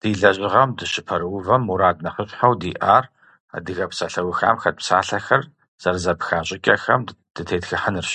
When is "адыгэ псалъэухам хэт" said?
3.56-4.76